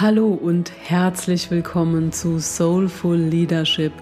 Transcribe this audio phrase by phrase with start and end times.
[0.00, 3.92] Hallo und herzlich willkommen zu Soulful Leadership,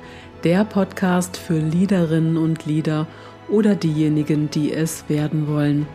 [0.45, 3.07] der Podcast für Leaderinnen und Leader
[3.49, 5.89] oder diejenigen, die es werden wollen.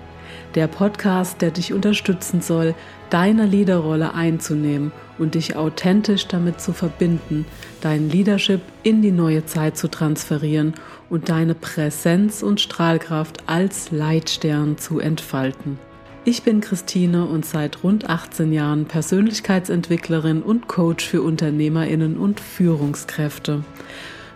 [0.55, 2.73] Der Podcast, der dich unterstützen soll,
[3.11, 7.45] deine Leaderrolle einzunehmen und dich authentisch damit zu verbinden,
[7.81, 10.73] dein Leadership in die neue Zeit zu transferieren
[11.11, 15.77] und deine Präsenz und Strahlkraft als Leitstern zu entfalten.
[16.23, 23.63] Ich bin Christine und seit rund 18 Jahren Persönlichkeitsentwicklerin und Coach für Unternehmerinnen und Führungskräfte.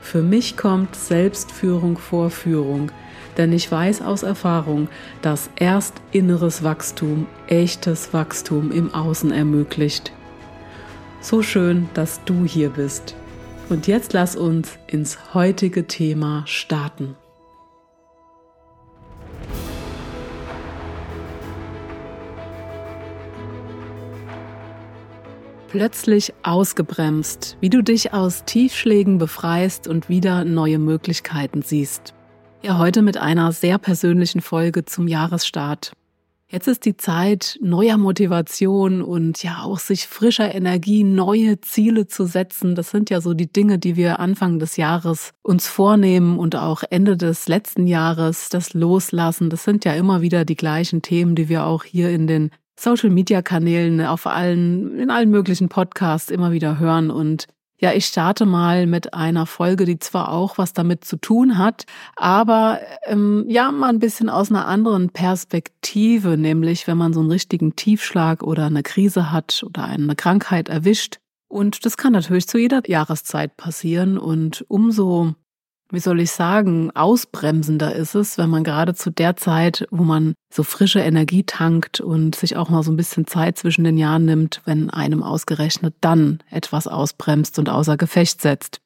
[0.01, 2.91] Für mich kommt Selbstführung vor Führung,
[3.37, 4.87] denn ich weiß aus Erfahrung,
[5.21, 10.11] dass erst inneres Wachstum echtes Wachstum im Außen ermöglicht.
[11.21, 13.15] So schön, dass du hier bist.
[13.69, 17.15] Und jetzt lass uns ins heutige Thema starten.
[25.75, 32.13] Plötzlich ausgebremst, wie du dich aus Tiefschlägen befreist und wieder neue Möglichkeiten siehst.
[32.61, 35.91] Ja, heute mit einer sehr persönlichen Folge zum Jahresstart.
[36.47, 42.23] Jetzt ist die Zeit neuer Motivation und ja auch sich frischer Energie, neue Ziele zu
[42.23, 42.75] setzen.
[42.75, 46.83] Das sind ja so die Dinge, die wir Anfang des Jahres uns vornehmen und auch
[46.89, 49.49] Ende des letzten Jahres das Loslassen.
[49.49, 53.09] Das sind ja immer wieder die gleichen Themen, die wir auch hier in den Social
[53.09, 57.09] Media Kanälen, auf allen, in allen möglichen Podcasts immer wieder hören.
[57.11, 61.57] Und ja, ich starte mal mit einer Folge, die zwar auch was damit zu tun
[61.57, 67.19] hat, aber ähm, ja, mal ein bisschen aus einer anderen Perspektive, nämlich wenn man so
[67.19, 71.17] einen richtigen Tiefschlag oder eine Krise hat oder eine Krankheit erwischt.
[71.47, 74.17] Und das kann natürlich zu jeder Jahreszeit passieren.
[74.17, 75.35] Und umso
[75.91, 80.33] wie soll ich sagen, ausbremsender ist es, wenn man gerade zu der Zeit, wo man
[80.51, 84.25] so frische Energie tankt und sich auch mal so ein bisschen Zeit zwischen den Jahren
[84.25, 88.79] nimmt, wenn einem ausgerechnet dann etwas ausbremst und außer Gefecht setzt.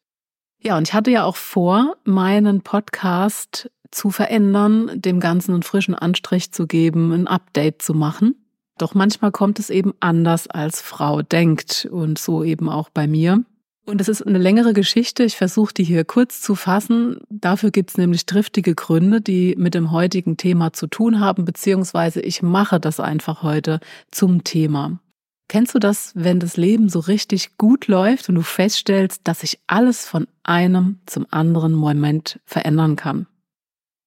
[0.62, 5.96] Ja, und ich hatte ja auch vor, meinen Podcast zu verändern, dem Ganzen einen frischen
[5.96, 8.35] Anstrich zu geben, ein Update zu machen.
[8.78, 13.44] Doch manchmal kommt es eben anders, als Frau denkt und so eben auch bei mir.
[13.89, 15.23] Und es ist eine längere Geschichte.
[15.23, 17.22] Ich versuche die hier kurz zu fassen.
[17.31, 22.22] Dafür gibt es nämlich triftige Gründe, die mit dem heutigen Thema zu tun haben, beziehungsweise
[22.22, 23.79] ich mache das einfach heute
[24.11, 24.99] zum Thema.
[25.47, 29.57] Kennst du das, wenn das Leben so richtig gut läuft und du feststellst, dass sich
[29.66, 33.25] alles von einem zum anderen Moment verändern kann?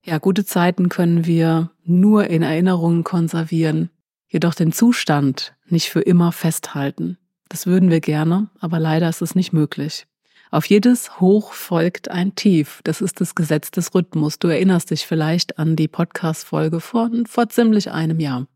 [0.05, 3.91] Ja, gute Zeiten können wir nur in Erinnerungen konservieren,
[4.29, 7.19] jedoch den Zustand nicht für immer festhalten.
[7.53, 10.07] Das würden wir gerne, aber leider ist es nicht möglich.
[10.51, 12.81] Auf jedes Hoch folgt ein Tief.
[12.85, 14.39] Das ist das Gesetz des Rhythmus.
[14.39, 18.47] Du erinnerst dich vielleicht an die Podcast-Folge vor, vor ziemlich einem Jahr.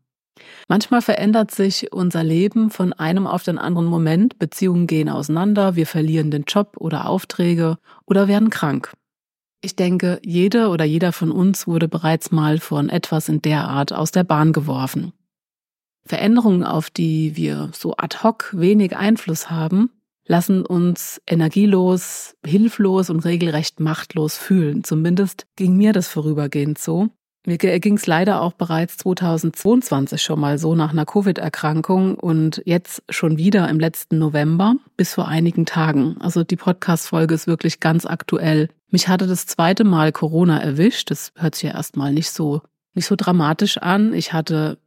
[0.67, 4.39] Manchmal verändert sich unser Leben von einem auf den anderen Moment.
[4.39, 7.77] Beziehungen gehen auseinander, wir verlieren den Job oder Aufträge
[8.07, 8.93] oder werden krank.
[9.61, 13.93] Ich denke, jede oder jeder von uns wurde bereits mal von etwas in der Art
[13.93, 15.13] aus der Bahn geworfen.
[16.07, 19.89] Veränderungen, auf die wir so ad hoc wenig Einfluss haben,
[20.25, 24.83] lassen uns energielos, hilflos und regelrecht machtlos fühlen.
[24.83, 27.09] Zumindest ging mir das vorübergehend so.
[27.45, 33.03] Mir ging es leider auch bereits 2022 schon mal so nach einer Covid-Erkrankung und jetzt
[33.09, 36.17] schon wieder im letzten November bis vor einigen Tagen.
[36.19, 38.67] Also die Podcast-Folge ist wirklich ganz aktuell.
[38.89, 41.09] Mich hatte das zweite Mal Corona erwischt.
[41.09, 42.63] Das hört sich ja erstmal nicht so,
[42.93, 44.13] nicht so dramatisch an.
[44.13, 44.77] Ich hatte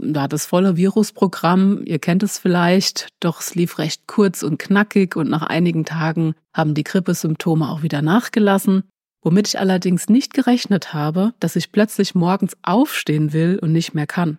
[0.00, 5.16] war das volle Virusprogramm, ihr kennt es vielleicht, doch es lief recht kurz und knackig
[5.16, 8.84] und nach einigen Tagen haben die Grippesymptome auch wieder nachgelassen.
[9.24, 14.08] Womit ich allerdings nicht gerechnet habe, dass ich plötzlich morgens aufstehen will und nicht mehr
[14.08, 14.38] kann.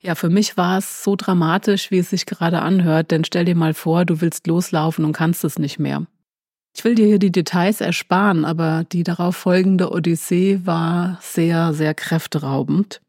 [0.00, 3.54] Ja, für mich war es so dramatisch, wie es sich gerade anhört, denn stell dir
[3.54, 6.06] mal vor, du willst loslaufen und kannst es nicht mehr.
[6.74, 11.92] Ich will dir hier die Details ersparen, aber die darauf folgende Odyssee war sehr, sehr
[11.92, 13.01] kräfteraubend.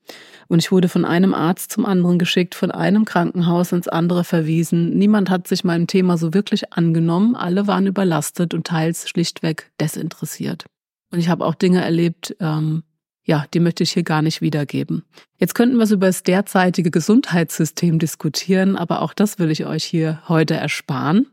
[0.48, 4.98] Und ich wurde von einem Arzt zum anderen geschickt, von einem Krankenhaus ins andere verwiesen.
[4.98, 7.36] Niemand hat sich meinem Thema so wirklich angenommen.
[7.36, 10.66] Alle waren überlastet und teils schlichtweg desinteressiert.
[11.12, 12.84] Und ich habe auch Dinge erlebt, ähm,
[13.26, 15.04] ja, die möchte ich hier gar nicht wiedergeben.
[15.38, 20.22] Jetzt könnten wir über das derzeitige Gesundheitssystem diskutieren, aber auch das will ich euch hier
[20.28, 21.28] heute ersparen.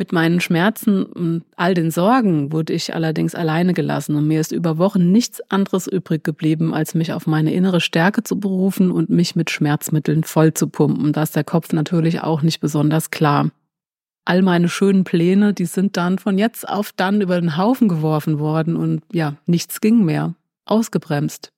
[0.00, 4.50] Mit meinen Schmerzen und all den Sorgen wurde ich allerdings alleine gelassen und mir ist
[4.50, 9.10] über Wochen nichts anderes übrig geblieben, als mich auf meine innere Stärke zu berufen und
[9.10, 11.12] mich mit Schmerzmitteln voll zu pumpen.
[11.12, 13.50] Da ist der Kopf natürlich auch nicht besonders klar.
[14.24, 18.38] All meine schönen Pläne, die sind dann von jetzt auf dann über den Haufen geworfen
[18.38, 20.34] worden und ja, nichts ging mehr.
[20.64, 21.52] Ausgebremst.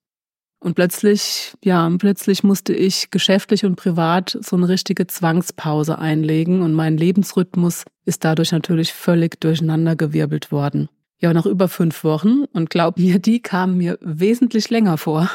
[0.62, 6.72] Und plötzlich, ja, plötzlich musste ich geschäftlich und privat so eine richtige Zwangspause einlegen und
[6.72, 10.88] mein Lebensrhythmus ist dadurch natürlich völlig durcheinandergewirbelt worden.
[11.18, 15.28] Ja, nach über fünf Wochen, und glaub mir, die kamen mir wesentlich länger vor,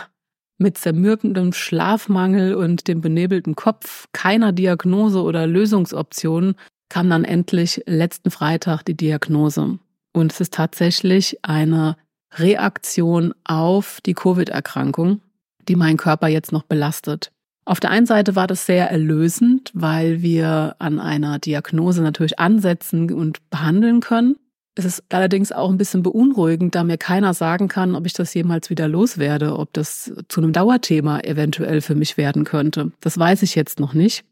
[0.58, 6.56] mit zermürbendem Schlafmangel und dem benebelten Kopf, keiner Diagnose oder Lösungsoptionen,
[6.88, 9.78] kam dann endlich letzten Freitag die Diagnose.
[10.14, 11.98] Und es ist tatsächlich eine
[12.36, 15.22] Reaktion auf die Covid-Erkrankung,
[15.68, 17.32] die meinen Körper jetzt noch belastet.
[17.66, 23.12] Auf der einen Seite war das sehr erlösend, weil wir an einer Diagnose natürlich ansetzen
[23.12, 24.38] und behandeln können.
[24.76, 28.34] Es ist allerdings auch ein bisschen beunruhigend, da mir keiner sagen kann, ob ich das
[28.34, 32.92] jemals wieder loswerde, ob das zu einem Dauerthema eventuell für mich werden könnte.
[33.02, 34.24] Das weiß ich jetzt noch nicht.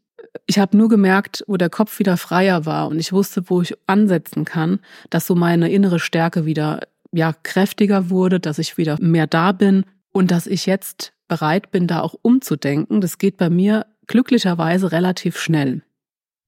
[0.46, 3.74] Ich habe nur gemerkt, wo der Kopf wieder freier war und ich wusste, wo ich
[3.86, 6.80] ansetzen kann, dass so meine innere Stärke wieder
[7.12, 11.86] ja kräftiger wurde, dass ich wieder mehr da bin und dass ich jetzt bereit bin,
[11.86, 13.00] da auch umzudenken.
[13.00, 15.82] Das geht bei mir glücklicherweise relativ schnell.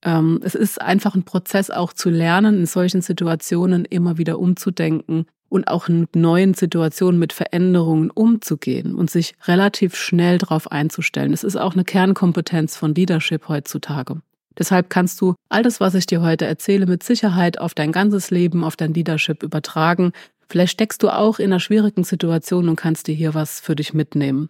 [0.05, 5.27] Ähm, es ist einfach ein Prozess auch zu lernen, in solchen Situationen immer wieder umzudenken
[5.49, 11.33] und auch in neuen Situationen mit Veränderungen umzugehen und sich relativ schnell darauf einzustellen.
[11.33, 14.21] Es ist auch eine Kernkompetenz von Leadership heutzutage.
[14.59, 18.31] Deshalb kannst du all das, was ich dir heute erzähle, mit Sicherheit auf dein ganzes
[18.31, 20.13] Leben, auf dein Leadership übertragen.
[20.49, 23.93] Vielleicht steckst du auch in einer schwierigen Situation und kannst dir hier was für dich
[23.93, 24.49] mitnehmen.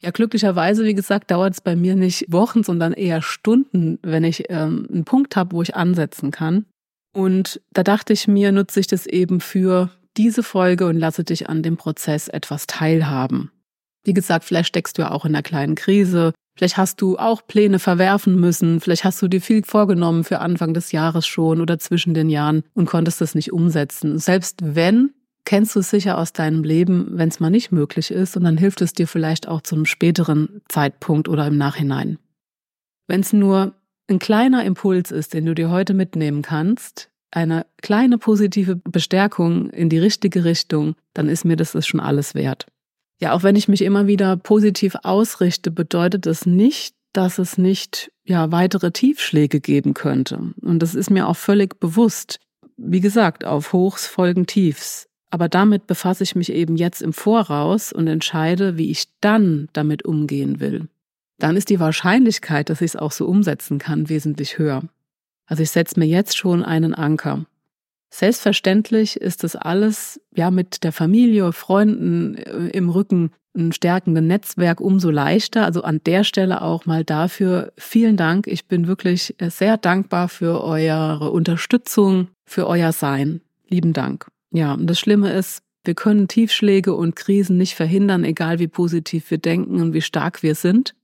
[0.00, 4.44] Ja, glücklicherweise, wie gesagt, dauert es bei mir nicht Wochen, sondern eher Stunden, wenn ich
[4.48, 6.66] ähm, einen Punkt habe, wo ich ansetzen kann.
[7.12, 11.48] Und da dachte ich mir, nutze ich das eben für diese Folge und lasse dich
[11.48, 13.50] an dem Prozess etwas teilhaben.
[14.08, 17.46] Wie gesagt, vielleicht steckst du ja auch in einer kleinen Krise, vielleicht hast du auch
[17.46, 21.78] Pläne verwerfen müssen, vielleicht hast du dir viel vorgenommen für Anfang des Jahres schon oder
[21.78, 24.18] zwischen den Jahren und konntest das nicht umsetzen.
[24.18, 25.10] Selbst wenn,
[25.44, 28.56] kennst du es sicher aus deinem Leben, wenn es mal nicht möglich ist, und dann
[28.56, 32.18] hilft es dir vielleicht auch zu einem späteren Zeitpunkt oder im Nachhinein.
[33.08, 33.74] Wenn es nur
[34.08, 39.90] ein kleiner Impuls ist, den du dir heute mitnehmen kannst, eine kleine positive Bestärkung in
[39.90, 42.68] die richtige Richtung, dann ist mir das schon alles wert.
[43.20, 48.12] Ja, auch wenn ich mich immer wieder positiv ausrichte, bedeutet das nicht, dass es nicht
[48.24, 50.52] ja weitere Tiefschläge geben könnte.
[50.60, 52.38] Und das ist mir auch völlig bewusst.
[52.76, 55.08] Wie gesagt, auf Hochs folgen Tiefs.
[55.30, 60.04] Aber damit befasse ich mich eben jetzt im Voraus und entscheide, wie ich dann damit
[60.04, 60.88] umgehen will.
[61.38, 64.82] Dann ist die Wahrscheinlichkeit, dass ich es auch so umsetzen kann, wesentlich höher.
[65.46, 67.46] Also ich setze mir jetzt schon einen Anker.
[68.10, 74.80] Selbstverständlich ist das alles ja mit der Familie, Freunden äh, im Rücken, ein stärkenden Netzwerk
[74.80, 75.64] umso leichter.
[75.64, 78.46] Also an der Stelle auch mal dafür vielen Dank.
[78.46, 83.40] Ich bin wirklich sehr dankbar für eure Unterstützung, für euer Sein.
[83.68, 84.28] Lieben Dank.
[84.50, 89.30] Ja, und das Schlimme ist, wir können Tiefschläge und Krisen nicht verhindern, egal wie positiv
[89.30, 90.94] wir denken und wie stark wir sind.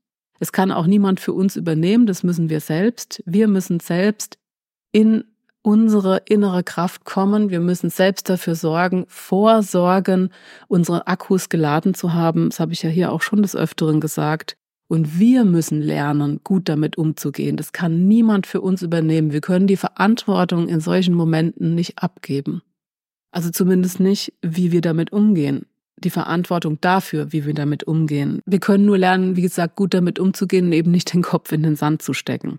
[0.41, 3.23] Es kann auch niemand für uns übernehmen, das müssen wir selbst.
[3.25, 4.39] Wir müssen selbst
[4.93, 5.25] in
[5.65, 7.49] unsere innere Kraft kommen.
[7.49, 10.29] Wir müssen selbst dafür sorgen, vorsorgen,
[10.69, 12.51] unsere Akkus geladen zu haben.
[12.51, 14.57] Das habe ich ja hier auch schon des Öfteren gesagt.
[14.89, 17.57] Und wir müssen lernen, gut damit umzugehen.
[17.57, 19.33] Das kann niemand für uns übernehmen.
[19.33, 22.61] Wir können die Verantwortung in solchen Momenten nicht abgeben.
[23.33, 25.65] Also zumindest nicht, wie wir damit umgehen.
[25.97, 28.41] Die Verantwortung dafür, wie wir damit umgehen.
[28.44, 31.63] Wir können nur lernen, wie gesagt, gut damit umzugehen und eben nicht den Kopf in
[31.63, 32.59] den Sand zu stecken.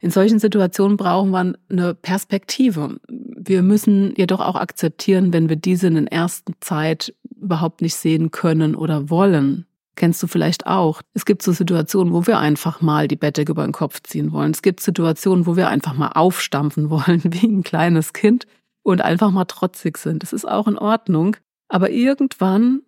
[0.00, 3.00] In solchen Situationen brauchen wir eine Perspektive.
[3.08, 8.30] Wir müssen jedoch auch akzeptieren, wenn wir diese in der ersten Zeit überhaupt nicht sehen
[8.30, 9.66] können oder wollen.
[9.96, 11.02] Kennst du vielleicht auch.
[11.14, 14.52] Es gibt so Situationen, wo wir einfach mal die Bettdecke über den Kopf ziehen wollen.
[14.52, 18.46] Es gibt Situationen, wo wir einfach mal aufstampfen wollen, wie ein kleines Kind
[18.84, 20.22] und einfach mal trotzig sind.
[20.22, 21.36] Das ist auch in Ordnung.
[21.68, 22.82] Aber irgendwann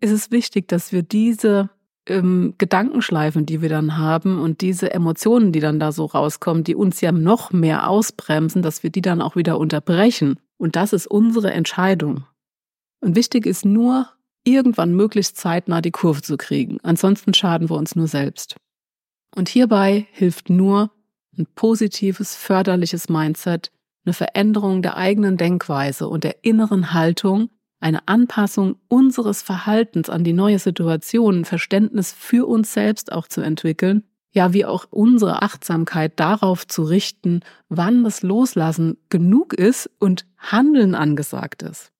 [0.00, 1.68] ist es wichtig, dass wir diese
[2.06, 6.74] ähm, Gedankenschleifen, die wir dann haben und diese Emotionen, die dann da so rauskommen, die
[6.74, 10.38] uns ja noch mehr ausbremsen, dass wir die dann auch wieder unterbrechen.
[10.58, 12.24] Und das ist unsere Entscheidung.
[13.00, 14.08] Und wichtig ist nur,
[14.44, 16.78] irgendwann möglichst zeitnah die Kurve zu kriegen.
[16.82, 18.56] Ansonsten schaden wir uns nur selbst.
[19.34, 20.90] Und hierbei hilft nur
[21.36, 23.70] ein positives, förderliches Mindset,
[24.04, 27.50] eine Veränderung der eigenen Denkweise und der inneren Haltung,
[27.86, 34.02] eine Anpassung unseres Verhaltens an die neue Situation, Verständnis für uns selbst auch zu entwickeln,
[34.32, 40.96] ja, wie auch unsere Achtsamkeit darauf zu richten, wann das Loslassen genug ist und Handeln
[40.96, 41.92] angesagt ist.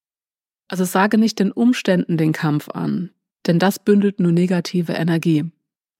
[0.67, 3.11] Also sage nicht den Umständen den Kampf an,
[3.47, 5.45] denn das bündelt nur negative Energie,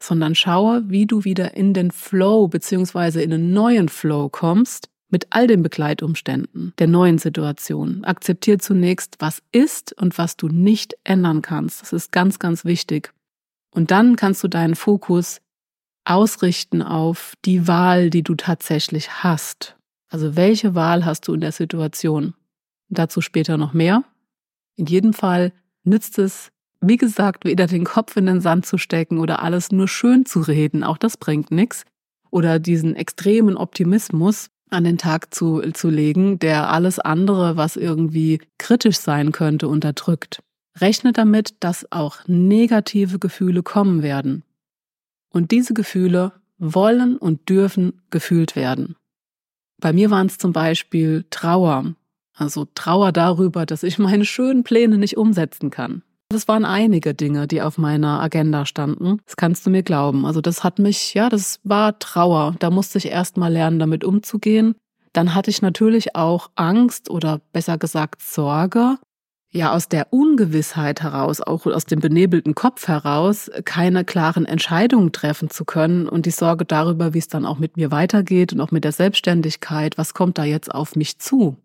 [0.03, 5.27] sondern schaue, wie du wieder in den Flow beziehungsweise in einen neuen Flow kommst, mit
[5.29, 8.03] all den Begleitumständen der neuen Situation.
[8.03, 11.81] Akzeptier zunächst, was ist und was du nicht ändern kannst.
[11.81, 13.13] Das ist ganz, ganz wichtig.
[13.71, 15.39] Und dann kannst du deinen Fokus
[16.03, 19.75] ausrichten auf die Wahl, die du tatsächlich hast.
[20.09, 22.33] Also welche Wahl hast du in der Situation?
[22.89, 24.03] Dazu später noch mehr.
[24.75, 25.51] In jedem Fall
[25.83, 29.87] nützt es, wie gesagt, weder den Kopf in den Sand zu stecken oder alles nur
[29.87, 30.83] schön zu reden.
[30.83, 31.83] Auch das bringt nichts.
[32.29, 38.39] Oder diesen extremen Optimismus, an den Tag zu, zu legen, der alles andere, was irgendwie
[38.57, 40.41] kritisch sein könnte, unterdrückt.
[40.79, 44.43] Rechne damit, dass auch negative Gefühle kommen werden.
[45.29, 48.95] Und diese Gefühle wollen und dürfen gefühlt werden.
[49.79, 51.95] Bei mir waren es zum Beispiel Trauer,
[52.33, 56.03] also Trauer darüber, dass ich meine schönen Pläne nicht umsetzen kann.
[56.29, 59.19] Das waren einige Dinge, die auf meiner Agenda standen.
[59.25, 60.25] Das kannst du mir glauben.
[60.25, 62.55] Also das hat mich, ja, das war Trauer.
[62.60, 64.75] Da musste ich erst mal lernen, damit umzugehen.
[65.13, 68.98] Dann hatte ich natürlich auch Angst oder besser gesagt Sorge,
[69.51, 75.50] ja aus der Ungewissheit heraus, auch aus dem benebelten Kopf heraus, keine klaren Entscheidungen treffen
[75.50, 78.72] zu können und die Sorge darüber, wie es dann auch mit mir weitergeht und auch
[78.72, 81.57] mit der Selbstständigkeit, was kommt da jetzt auf mich zu?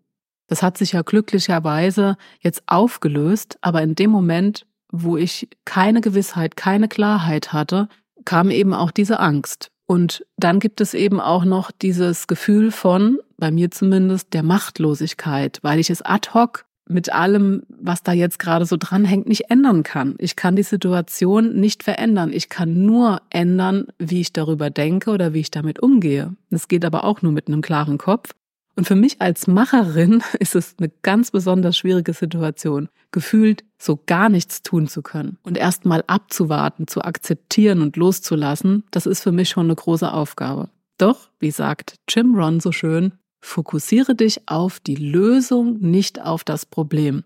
[0.53, 6.55] Das hat sich ja glücklicherweise jetzt aufgelöst, aber in dem Moment, wo ich keine Gewissheit,
[6.55, 7.89] keine Klarheit hatte,
[8.23, 9.71] kam eben auch diese Angst.
[9.87, 15.57] Und dann gibt es eben auch noch dieses Gefühl von, bei mir zumindest, der Machtlosigkeit,
[15.63, 19.81] weil ich es ad hoc mit allem, was da jetzt gerade so dranhängt, nicht ändern
[19.81, 20.13] kann.
[20.19, 22.31] Ich kann die Situation nicht verändern.
[22.31, 26.35] Ich kann nur ändern, wie ich darüber denke oder wie ich damit umgehe.
[26.51, 28.35] Das geht aber auch nur mit einem klaren Kopf.
[28.75, 34.29] Und für mich als Macherin ist es eine ganz besonders schwierige Situation, gefühlt so gar
[34.29, 39.31] nichts tun zu können und erst mal abzuwarten, zu akzeptieren und loszulassen, das ist für
[39.31, 40.69] mich schon eine große Aufgabe.
[40.97, 46.65] Doch, wie sagt Jim Ron so schön, fokussiere dich auf die Lösung, nicht auf das
[46.65, 47.23] Problem.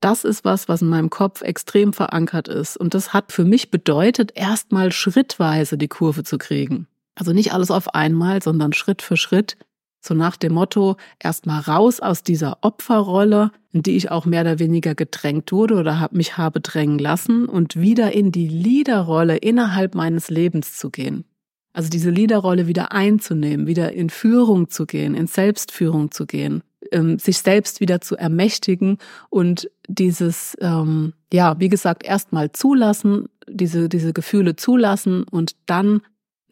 [0.00, 2.76] Das ist was, was in meinem Kopf extrem verankert ist.
[2.76, 6.88] Und das hat für mich bedeutet, erstmal schrittweise die Kurve zu kriegen.
[7.14, 9.56] Also nicht alles auf einmal, sondern Schritt für Schritt
[10.04, 14.58] so nach dem Motto, erstmal raus aus dieser Opferrolle, in die ich auch mehr oder
[14.58, 19.94] weniger gedrängt wurde oder hab, mich habe drängen lassen und wieder in die Leaderrolle innerhalb
[19.94, 21.24] meines Lebens zu gehen.
[21.72, 27.18] Also diese Leaderrolle wieder einzunehmen, wieder in Führung zu gehen, in Selbstführung zu gehen, ähm,
[27.18, 28.98] sich selbst wieder zu ermächtigen
[29.30, 36.02] und dieses, ähm, ja, wie gesagt, erstmal zulassen, diese, diese Gefühle zulassen und dann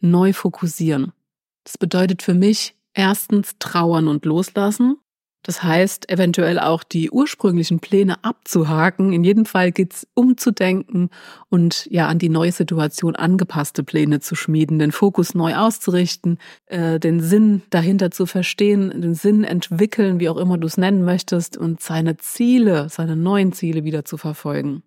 [0.01, 1.11] neu fokussieren.
[1.63, 4.97] Das bedeutet für mich, Erstens trauern und loslassen.
[5.45, 9.11] Das heißt, eventuell auch die ursprünglichen Pläne abzuhaken.
[9.11, 11.09] In jedem Fall geht's umzudenken
[11.49, 16.97] und ja an die neue Situation angepasste Pläne zu schmieden, den Fokus neu auszurichten, äh,
[16.97, 21.57] den Sinn dahinter zu verstehen, den Sinn entwickeln, wie auch immer du es nennen möchtest,
[21.57, 24.83] und seine Ziele, seine neuen Ziele wieder zu verfolgen.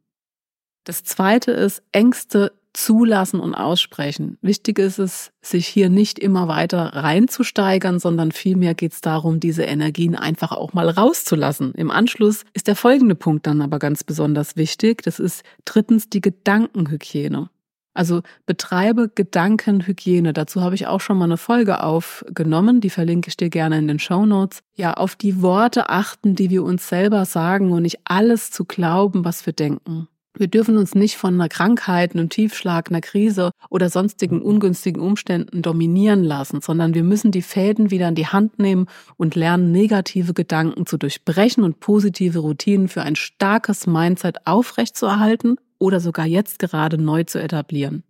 [0.85, 4.39] Das zweite ist, Ängste zulassen und aussprechen.
[4.43, 9.63] Wichtig ist es, sich hier nicht immer weiter reinzusteigern, sondern vielmehr geht es darum, diese
[9.63, 11.73] Energien einfach auch mal rauszulassen.
[11.75, 15.03] Im Anschluss ist der folgende Punkt dann aber ganz besonders wichtig.
[15.03, 17.49] Das ist drittens die Gedankenhygiene.
[17.95, 20.35] Also betreibe Gedankenhygiene.
[20.35, 23.89] Dazu habe ich auch schon mal eine Folge aufgenommen, die verlinke ich dir gerne in
[23.89, 24.61] den Show Notes.
[24.75, 29.25] Ja, auf die Worte achten, die wir uns selber sagen und nicht alles zu glauben,
[29.25, 30.09] was wir denken.
[30.39, 35.63] Wir dürfen uns nicht von einer Krankheit, einem Tiefschlag, einer Krise oder sonstigen ungünstigen Umständen
[35.63, 40.35] dominieren lassen, sondern wir müssen die Fäden wieder in die Hand nehmen und lernen, negative
[40.35, 46.99] Gedanken zu durchbrechen und positive Routinen für ein starkes Mindset aufrechtzuerhalten oder sogar jetzt gerade
[46.99, 48.03] neu zu etablieren.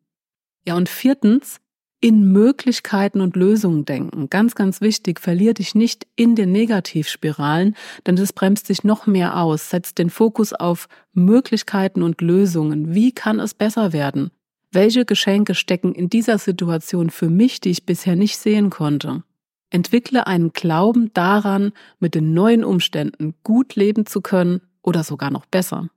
[0.66, 1.60] Ja, und viertens,
[2.00, 4.28] in Möglichkeiten und Lösungen denken.
[4.28, 7.74] Ganz, ganz wichtig, verlier dich nicht in den Negativspiralen,
[8.06, 9.70] denn das bremst dich noch mehr aus.
[9.70, 12.94] Setz den Fokus auf Möglichkeiten und Lösungen.
[12.94, 14.30] Wie kann es besser werden?
[14.72, 19.22] Welche Geschenke stecken in dieser Situation für mich, die ich bisher nicht sehen konnte?
[19.70, 25.46] Entwickle einen Glauben daran, mit den neuen Umständen gut leben zu können oder sogar noch
[25.46, 25.88] besser.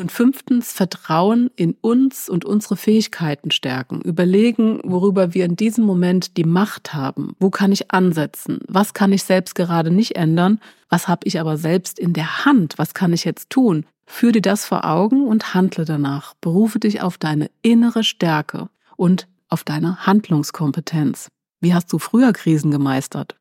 [0.00, 4.00] Und fünftens, Vertrauen in uns und unsere Fähigkeiten stärken.
[4.00, 7.36] Überlegen, worüber wir in diesem Moment die Macht haben.
[7.38, 8.60] Wo kann ich ansetzen?
[8.66, 10.58] Was kann ich selbst gerade nicht ändern?
[10.88, 12.78] Was habe ich aber selbst in der Hand?
[12.78, 13.84] Was kann ich jetzt tun?
[14.06, 16.32] Führ dir das vor Augen und handle danach.
[16.40, 21.28] Berufe dich auf deine innere Stärke und auf deine Handlungskompetenz.
[21.60, 23.36] Wie hast du früher Krisen gemeistert?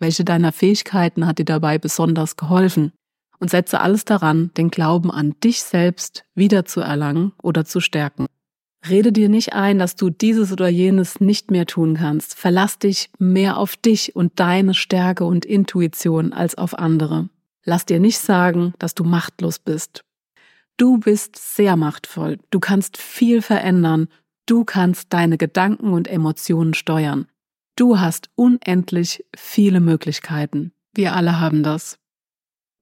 [0.00, 2.90] Welche deiner Fähigkeiten hat dir dabei besonders geholfen?
[3.40, 8.26] Und setze alles daran, den Glauben an dich selbst wiederzuerlangen oder zu stärken.
[8.88, 12.34] Rede dir nicht ein, dass du dieses oder jenes nicht mehr tun kannst.
[12.34, 17.28] Verlass dich mehr auf dich und deine Stärke und Intuition als auf andere.
[17.64, 20.04] Lass dir nicht sagen, dass du machtlos bist.
[20.78, 22.38] Du bist sehr machtvoll.
[22.50, 24.08] Du kannst viel verändern.
[24.46, 27.26] Du kannst deine Gedanken und Emotionen steuern.
[27.76, 30.72] Du hast unendlich viele Möglichkeiten.
[30.94, 31.99] Wir alle haben das.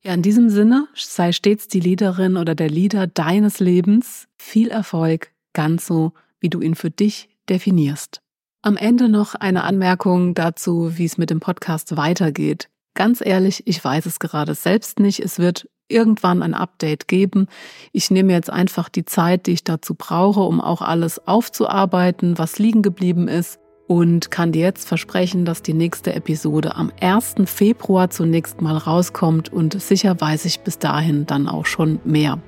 [0.04, 4.28] Ja, in diesem Sinne, sei stets die Leaderin oder der Leader deines Lebens.
[4.38, 8.20] Viel Erfolg, ganz so, wie du ihn für dich definierst.
[8.62, 12.68] Am Ende noch eine Anmerkung dazu, wie es mit dem Podcast weitergeht.
[12.94, 15.20] Ganz ehrlich, ich weiß es gerade selbst nicht.
[15.20, 17.46] Es wird irgendwann ein Update geben.
[17.92, 22.58] Ich nehme jetzt einfach die Zeit, die ich dazu brauche, um auch alles aufzuarbeiten, was
[22.58, 27.36] liegen geblieben ist und kann dir jetzt versprechen, dass die nächste Episode am 1.
[27.46, 32.38] Februar zunächst mal rauskommt und sicher weiß ich bis dahin dann auch schon mehr.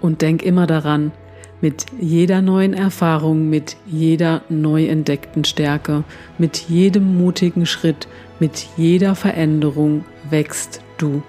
[0.00, 1.12] Und denk immer daran,
[1.62, 6.04] mit jeder neuen Erfahrung, mit jeder neu entdeckten Stärke,
[6.36, 8.06] mit jedem mutigen Schritt,
[8.38, 11.22] mit jeder Veränderung wächst du.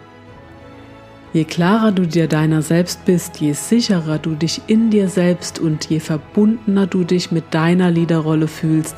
[1.36, 5.84] Je klarer du dir deiner selbst bist, je sicherer du dich in dir selbst und
[5.89, 8.96] je verbundener du dich mit deiner Liederrolle fühlst,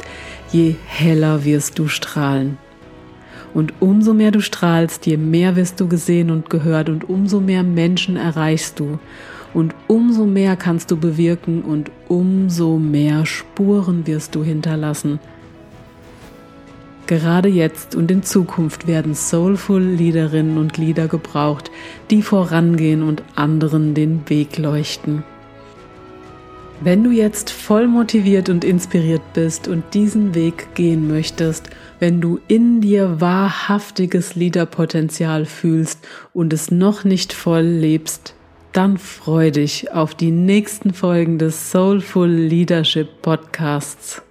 [0.51, 2.59] je heller wirst du strahlen.
[3.55, 7.63] Und umso mehr du strahlst, je mehr wirst du gesehen und gehört und umso mehr
[7.63, 8.99] Menschen erreichst du.
[9.55, 15.19] Und umso mehr kannst du bewirken und umso mehr Spuren wirst du hinterlassen.
[17.07, 21.71] Gerade jetzt und in Zukunft werden soulful Liederinnen und Lieder gebraucht,
[22.11, 25.23] die vorangehen und anderen den Weg leuchten.
[26.81, 32.39] Wenn du jetzt voll motiviert und inspiriert bist und diesen Weg gehen möchtest, wenn du
[32.47, 38.35] in dir wahrhaftiges Liederpotenzial fühlst und es noch nicht voll lebst,
[38.73, 44.21] dann freu dich auf die nächsten Folgen des Soulful Leadership Podcasts.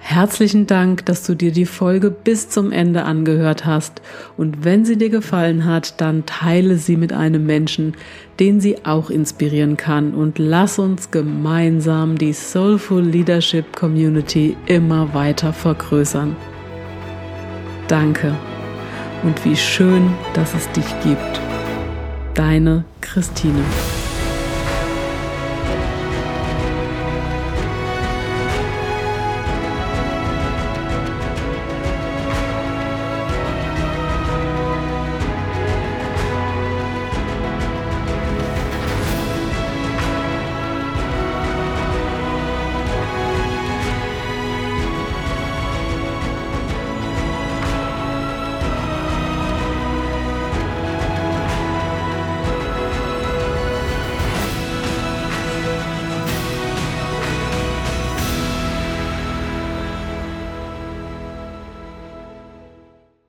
[0.00, 4.00] Herzlichen Dank, dass du dir die Folge bis zum Ende angehört hast.
[4.36, 7.94] Und wenn sie dir gefallen hat, dann teile sie mit einem Menschen,
[8.40, 10.14] den sie auch inspirieren kann.
[10.14, 16.36] Und lass uns gemeinsam die Soulful Leadership Community immer weiter vergrößern.
[17.88, 18.34] Danke.
[19.24, 21.40] Und wie schön, dass es dich gibt.
[22.34, 23.64] Deine Christine.